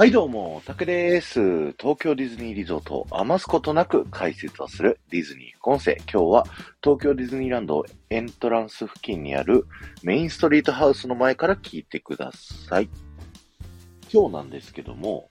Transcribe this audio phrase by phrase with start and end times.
[0.00, 1.72] はいどうも、タケです。
[1.72, 5.98] 東京ディズニーリゾートを余すことなく解説をするディズニー副音声。
[6.10, 6.46] 今日は
[6.82, 9.66] 東京ディズニーランドエントランス付近にある
[10.02, 12.88] メインストリートハウスの前から聞いてください。
[14.10, 15.28] 今日なんですけども、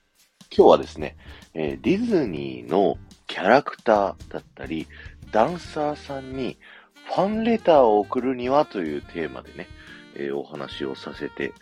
[0.56, 1.18] 今日はですね、
[1.56, 4.86] え、ディズニーのキャラクターだったり、
[5.32, 6.60] ダンサーさんに
[7.08, 9.68] ファンレターを送るにはというテーマでね、
[10.16, 11.54] え、お話をさせて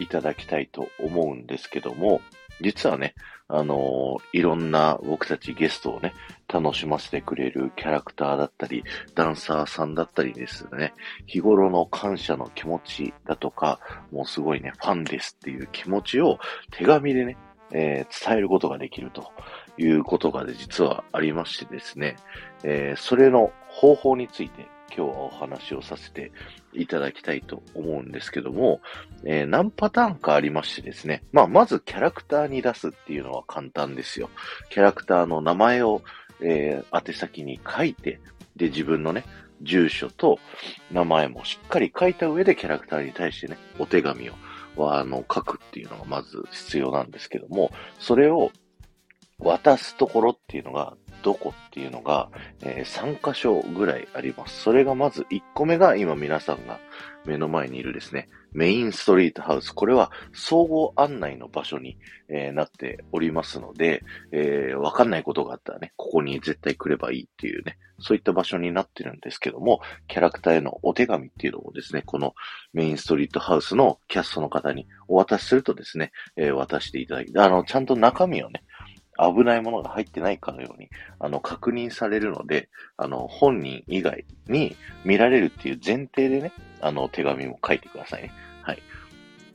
[0.00, 2.20] いただきたいと思うんですけども、
[2.60, 3.14] 実はね、
[3.48, 6.14] あのー、いろんな僕たちゲストをね、
[6.52, 8.84] 楽しませてくれるキャラクターだったり、
[9.14, 10.92] ダンサーさんだったりですね、
[11.26, 13.78] 日頃の感謝の気持ちだとか、
[14.10, 16.38] もうすごいね、ファンですっていう気持ちを
[16.72, 17.36] 手紙でね、
[17.72, 19.32] えー、伝えることができると
[19.78, 22.16] いうことが、ね、実はありましてですね、
[22.64, 26.32] えー、それの方法について今日はお話をさせて
[26.72, 28.80] いただきたいと思うんですけども、
[29.24, 34.30] えー、何パターンかありましてですね、まあ、まずキャラクターに出すっていうのは簡単ですよ。
[34.70, 36.02] キャラクターの名前を、
[36.40, 38.20] えー、宛先に書いて、
[38.56, 39.24] で、自分のね、
[39.62, 40.38] 住所と
[40.90, 44.34] 名前もしっかり書いた上でキャラクターに対してね、お手紙を、
[44.92, 48.52] あの、書くっていうのがまず必要なんですけども、それを
[49.38, 50.96] 渡すところっていうのが
[51.26, 52.30] どこっていうのが、
[52.62, 54.62] えー、3箇所ぐらいあります。
[54.62, 56.78] それがまず1個目が今皆さんが
[57.24, 59.72] 目の前にいるですね、メインストリートハウス。
[59.72, 72.36] これは総合案内の場所に、えー、なっておりますので、えー、わかんないことがあったらね、ここに絶対来ればいいっていうね、そういった場所になってるんですけども、キャラクターへのお手紙っていうのをですね、この
[72.72, 78.62] メインストリートハウスのキャストの方にお渡しするとですね、えー、渡していただき、あの、ちゃんと中身をね、
[79.18, 88.32] 危ないものが入ってないかのように、あの、確認されるので、あの、本人以外に見られるっていう前提でね、あの、手紙も書いてくださいね。
[88.62, 88.82] はい。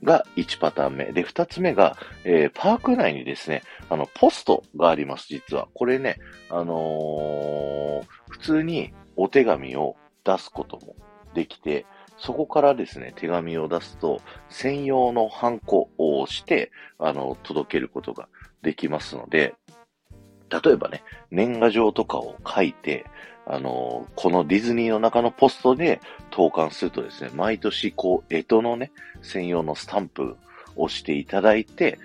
[0.02, 1.04] が1パターン目。
[1.12, 5.68] で、2つ目が、えー、パーク内にですね、あの、ポストがあります、実は。
[5.74, 6.16] これね、
[6.50, 10.96] あのー、普通にお手紙を出すことも
[11.34, 11.86] できて、
[12.18, 18.28] そこからですね、手紙を出すと、専用のハンコを押して、あの、届けることが
[18.62, 19.54] できますので、
[20.50, 23.06] 例えばね、年賀状とかを書いて、
[23.46, 26.00] あの、このディズニーの中のポストで
[26.30, 30.36] 投函するとですね、毎年こう、干支のね、専用のスタンプ
[30.76, 31.98] をしていただいて、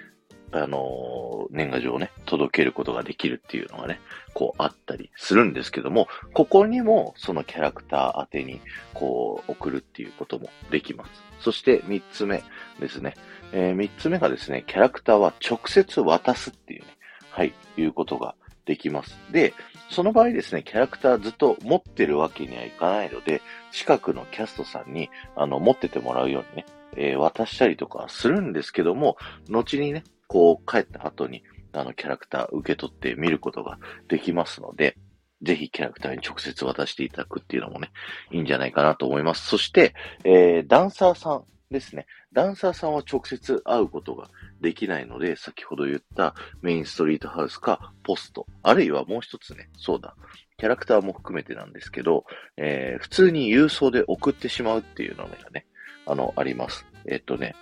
[0.52, 4.00] あの、年賀状をね、届けることができるっていうのがね、
[4.34, 8.62] こうあったりするんですけども、ここにもそのキャラクター宛てに、
[8.94, 11.12] こう、送るっていうこともできます。
[11.40, 12.44] そして三つ目
[12.80, 13.16] ですね。
[13.52, 16.88] えー、三つ目がですね、キャラクターは直接渡すっていうね、
[17.30, 18.36] はい、いうことが
[18.66, 19.18] できます。
[19.32, 19.54] で、
[19.90, 23.42] その場合ですね、キャラクターずっと持ってるわけにはいかないので、
[23.72, 26.66] 近くのキャストさんに、あの、持っててもらうようにね、
[26.96, 29.18] えー、渡したりとかするんですけども、
[29.50, 31.44] 後にね、こう帰った後に、
[31.74, 34.98] あの、キャラクター受け取って見ることができますので、
[35.42, 37.92] ぜひキャラクターに直接渡していただくっていうのもね、
[38.32, 39.48] いいんじゃないかなと思います。
[39.48, 39.94] そして、
[40.24, 42.08] えー、ダンサーさんですね。
[42.34, 44.30] ダンサーさんは直接会うことが
[44.62, 50.16] できないので、先ほど言ったメインストリートハウスかポスト、あるいはもう一つね、そうだ、
[50.58, 52.26] キャラクターも含めてなんですけど、
[52.58, 55.68] えー、普通に郵送で送ってしまうっていうのがね、
[56.06, 56.86] あの、あります。
[57.06, 57.56] えっとね、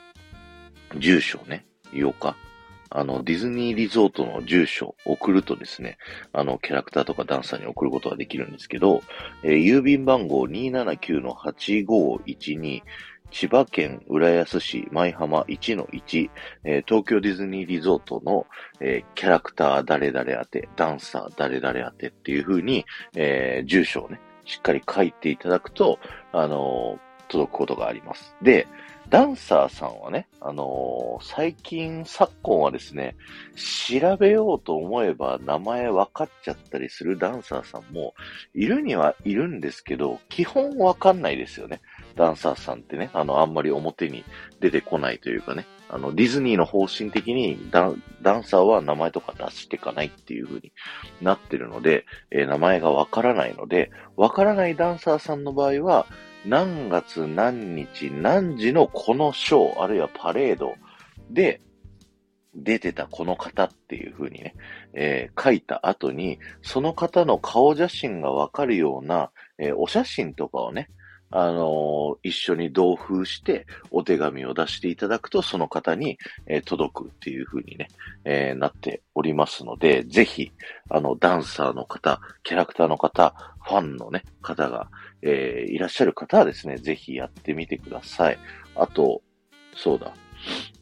[0.98, 2.38] 住所ね、言おうか。
[2.96, 5.98] あの、ディズニーリゾートの住所を送るとですね、
[6.32, 9.02] あの、キャラクターとかダンサーに送ることができるんですけど、
[9.44, 12.82] えー、郵便番号279-8512、
[13.32, 16.30] 千葉県浦安市舞浜1-1、
[16.64, 18.48] えー、東京ディズニーリゾートの、
[18.80, 26.00] えー、キャラクター誰々宛て、ダンサー誰々宛てっていう風に、えー、住所をね、しっかり書いていただくと、
[26.32, 26.98] あの
[27.28, 28.38] 届くことがあります。
[28.42, 28.68] で、
[29.10, 33.16] ダンサーさんはね、あのー、最近、昨今はですね、
[33.56, 38.16] 調べようと思えば名前分かっちゃったりするダンサーさんも
[38.54, 41.82] いるにはいるんですけど、基本分かんないですよね。
[42.16, 44.24] ダンサーさんってね、あの、あんまり表に
[44.60, 48.02] 出てこないというかね、あの、ディズニーの方針的にダン
[48.44, 50.72] サーは名前とか出していかないっていう風に
[51.22, 56.08] なってるので、えー、名前がわからないので、わからないダンサーさんの場合は、
[56.48, 60.76] 何月何日何時のこのショー、あるいはパレード
[61.30, 61.62] で
[62.54, 64.56] 出てたこの方っていう風にね、
[64.94, 70.90] えー、書いた後に、その方の顔写真がわかるような、えー、お写真とかをね、
[71.32, 77.88] あの一緒に同封してお手紙を出していただくと、その方に、えー、届くっていう風にね、
[78.24, 80.52] えー、なっておりますので、ぜひ、
[80.90, 83.34] あの、ダンサーの方、キャラクターの方、
[83.64, 84.90] ファンのね、方が、
[85.26, 88.38] えー、いらっしゃる方はですね、ぜひやってみてください。
[88.76, 89.22] あと、
[89.76, 90.14] そうだ。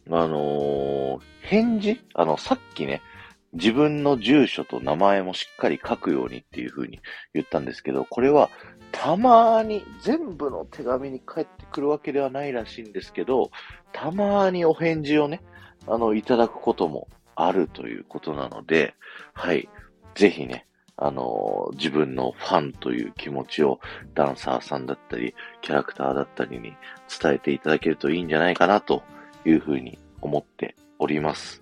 [0.09, 1.99] あのー返事？
[2.13, 3.01] あの、さっきね、
[3.53, 6.99] 自分の住所と名前もしっかり書くようにっていう風に
[7.33, 8.49] 言ったんですけど、これは
[8.91, 13.51] たまに全部の手紙に返ってくるわけではないらしいんですけど、
[13.91, 15.41] たまにお返事をね、
[15.87, 18.95] あの、いただくこともあるということなので、
[19.33, 19.67] はい。
[20.15, 20.65] ぜひね、
[20.97, 23.79] あの、自分のファンという気持ちを
[24.13, 26.73] ダンサーさんだったり、キャラクターだったりに
[27.21, 29.03] 伝えていただけるといいんじゃないかなと
[29.45, 31.61] いうふうに思っております。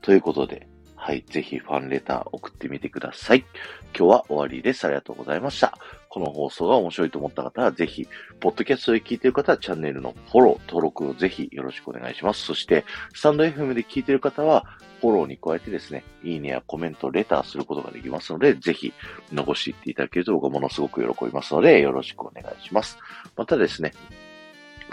[0.00, 0.66] ということで、
[1.08, 3.42] はい、ぜひファンレター送ってみてください。
[3.98, 4.84] 今日は終わりです。
[4.84, 5.72] ありがとうございました。
[6.10, 8.06] この放送が面白いと思った方は、ぜひ、
[8.40, 12.44] ポッドキャストで聞いている方は、チャンネルのフォロー、登録をぜひよろしくお願いします。
[12.44, 12.84] そして、
[13.14, 14.66] スタンド FM で聞いている方は、
[15.00, 18.92] フォローに加えてですね、いいねやコメント、レターすることができますので、ぜひ
[19.32, 22.98] 残していっていただけると僕はものすごく喜びますので、よろしくお願いします。
[23.34, 23.94] またですね、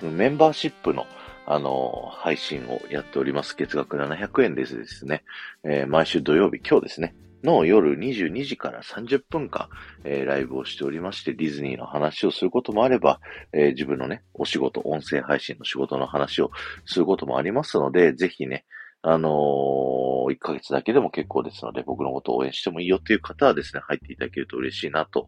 [0.01, 1.07] メンバーシップの
[1.47, 3.56] あの、配信をやっております。
[3.56, 5.24] 月額700円ですですね。
[5.63, 7.15] えー、毎週土曜日、今日ですね。
[7.44, 9.69] の夜22時から30分間、
[10.03, 13.19] えー、ライブをしておりまして、ディズニーの話をすることもあれば、
[13.53, 16.50] えー、自分のね、お仕事、音声配信の仕事の話を
[16.86, 18.65] することもありますので、ぜひね、
[19.03, 25.27] あのー、1ヶ月だけでも結構ですので、僕のことを応援してもいいよっていう方はですね、入っていただけると嬉しいなと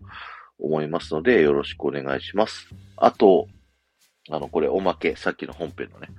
[0.57, 2.69] 思いますので、よろしくお願いします。
[2.95, 3.47] あと、
[4.29, 6.09] あの、これおまけ、さっきの本編のね、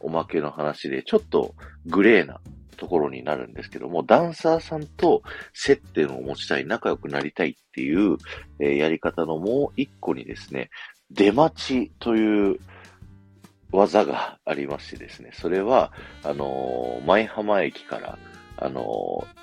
[0.00, 1.54] おまけの話で、ちょっと
[1.86, 2.40] グレーな
[2.76, 5.22] ところになるんですけども、ダンサーさんと
[5.52, 8.16] 接点を持ちたい、仲良くなりたいっていう、
[8.60, 10.70] えー、やり方のもう一個にですね、
[11.10, 12.58] 出待ちという
[13.72, 15.92] 技がありましてですね、それは、
[16.22, 18.18] あのー、舞浜駅から、
[18.56, 19.38] あのー、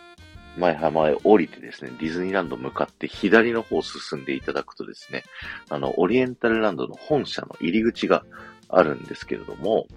[0.57, 5.23] 前浜へ降りてですね、ディズニーランド向かって左の方を進んでいただくとですね、
[5.69, 8.25] あの、オリエンタルランドの本社の入り口が
[8.69, 9.87] あるんですけれども、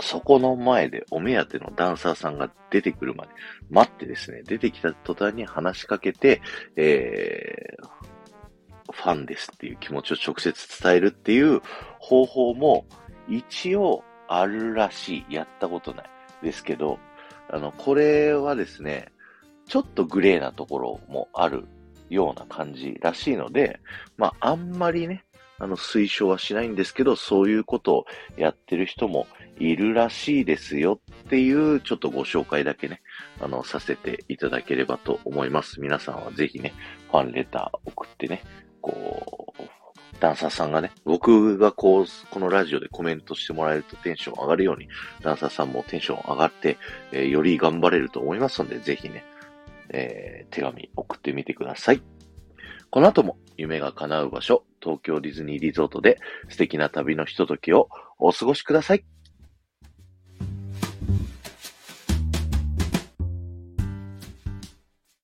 [0.00, 3.30] そこの前でお目当てのダンサーさんが出てくるまで
[3.70, 6.42] 待ってですね、出てきた途端に話しかけて、
[6.76, 11.60] えー、ファンですっていう気持ちを直接伝えるっていう
[12.00, 12.84] 方法も
[13.28, 15.34] 一応あるらしい。
[15.34, 16.10] やったことない。
[16.42, 16.98] ですけど、
[17.48, 19.11] あの、これはですね、
[19.72, 21.64] ちょっとグレーなところもある
[22.10, 23.80] ような感じらしいので、
[24.18, 25.24] まあ、あんまりね、
[25.58, 28.04] あの、推奨はしないんですけど、そういうことを
[28.36, 29.26] やってる人も
[29.58, 33.00] いるらしいですよっていう、ちょっとご紹介だけね、
[33.40, 35.80] あの、させていただければと思います。
[35.80, 36.74] 皆さんはぜひね、
[37.10, 38.42] ファンレター送ってね、
[38.82, 39.62] こう、
[40.20, 44.86] ダンサーさんがね、僕がこう、このラジオでコメントしてもらえるとテンション上がるように、
[45.22, 46.76] ダンサーさんもテンション上がって、
[47.10, 49.24] えー、より頑張れると思いますので、ぜひね、
[49.92, 52.02] えー、手紙送ってみてください。
[52.90, 56.18] この後も夢が叶う場所、東京ディズニーリゾートで
[56.48, 59.04] 素敵な旅のひとときをお過ごしください。